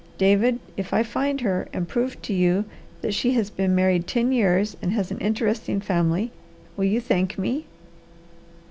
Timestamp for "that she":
3.01-3.33